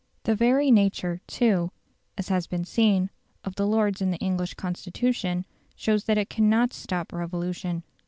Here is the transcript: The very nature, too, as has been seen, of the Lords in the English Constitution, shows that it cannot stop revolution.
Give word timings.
The 0.23 0.33
very 0.33 0.71
nature, 0.71 1.21
too, 1.27 1.69
as 2.17 2.29
has 2.29 2.47
been 2.47 2.65
seen, 2.65 3.11
of 3.43 3.53
the 3.53 3.67
Lords 3.67 4.01
in 4.01 4.09
the 4.09 4.17
English 4.17 4.55
Constitution, 4.55 5.45
shows 5.75 6.05
that 6.05 6.17
it 6.17 6.27
cannot 6.27 6.73
stop 6.73 7.13
revolution. 7.13 7.83